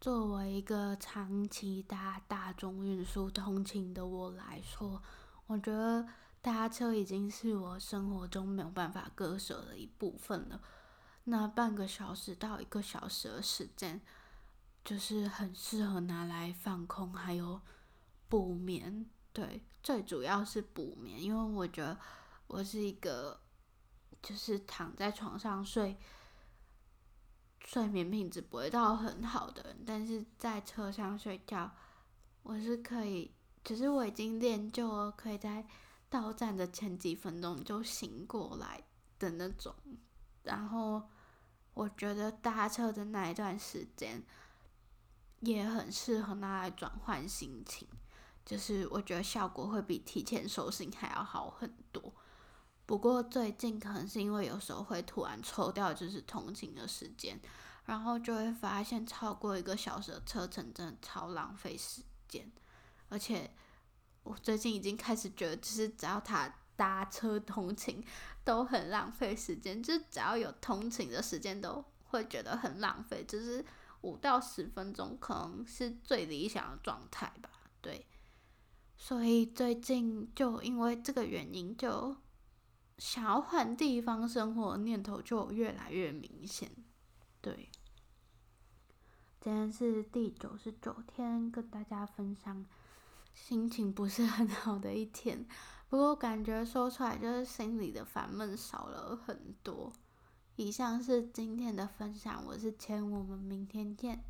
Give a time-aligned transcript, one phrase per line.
[0.00, 5.02] 作为一个长期搭大众运输通勤的我来说，
[5.46, 6.08] 我觉得
[6.40, 10.58] 搭车已经是我生活中没有办法割舍的一部分了。
[11.24, 14.00] 那半个小时到一个小时的时间，
[14.82, 17.60] 就是很适合拿来放空，还有
[18.26, 19.04] 补眠。
[19.34, 21.98] 对，最主要是补眠，因为我觉得
[22.46, 23.38] 我是一个，
[24.22, 25.98] 就是躺在床上睡，
[27.72, 31.70] 睡眠品质不会到很好的，但是在车上睡觉，
[32.42, 33.30] 我是可以，
[33.62, 35.64] 只是我已经练就了可以在
[36.08, 38.82] 到站的前几分钟就醒过来
[39.20, 39.72] 的那种，
[40.42, 41.00] 然后
[41.72, 44.20] 我觉得搭车的那一段时间
[45.38, 47.86] 也很适合拿来转换心情。
[48.44, 52.12] 就是我觉得效果会比提前收心还要好很多。
[52.90, 57.38] 不过最近可能是因为有时候会突然抽掉就是通勤的时间，
[57.84, 62.50] 然后就会发现超过一个小时的车程真的超浪费时间。
[63.08, 63.48] 而且
[64.24, 68.04] 我最近已经开始觉得，就是只要他搭车通勤
[68.42, 73.24] 都很浪费时间，就是只要有通勤的时间都会觉得很浪费。
[73.24, 73.64] 就是
[74.00, 78.04] 五到十分钟可能是最理想的状态吧，对。
[78.96, 82.16] 所以最近就因为这个原因，就
[83.00, 86.70] 想要换地方生活的念头就越来越明显。
[87.40, 87.70] 对，
[89.40, 92.66] 今天是第九十九天，跟大家分享
[93.32, 95.46] 心情不是很好的一天，
[95.88, 99.90] 不过感觉说出来就是心里的烦闷少了很多。
[100.56, 104.22] 以上是今天的分享，我是千，我们明天见。